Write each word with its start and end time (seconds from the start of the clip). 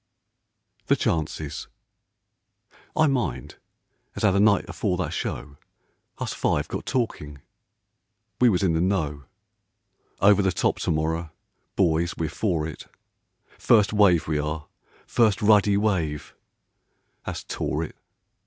THE 0.87 0.95
CHANCES. 0.95 1.67
I 2.95 3.05
MIND 3.05 3.57
as 4.15 4.23
'ow 4.23 4.31
the 4.31 4.39
night 4.39 4.65
afore 4.67 4.97
that 4.97 5.11
show 5.13 5.57
Us 6.17 6.33
five 6.33 6.67
got 6.67 6.87
talking,— 6.87 7.39
we 8.41 8.49
was 8.49 8.63
in 8.63 8.73
the 8.73 8.81
know," 8.81 9.25
Over 10.27 10.41
the 10.41 10.51
top 10.51 10.79
to 10.79 10.89
morrer; 10.89 11.29
boys, 11.75 12.15
we're 12.17 12.29
for 12.29 12.65
it, 12.65 12.87
First 13.59 13.93
wave 13.93 14.27
we 14.27 14.39
are, 14.39 14.65
first 15.05 15.39
ruddy 15.39 15.77
wave; 15.77 16.33
that's 17.23 17.43
tore 17.43 17.83
it 17.83 17.95